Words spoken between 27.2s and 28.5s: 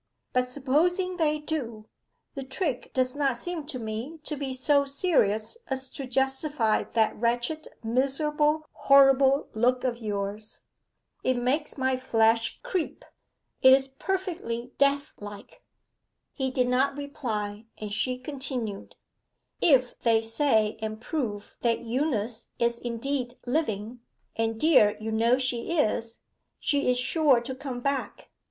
to come back.